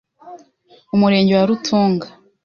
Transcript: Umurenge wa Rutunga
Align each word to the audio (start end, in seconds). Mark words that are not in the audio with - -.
Umurenge 0.95 1.33
wa 1.37 1.45
Rutunga 1.49 2.07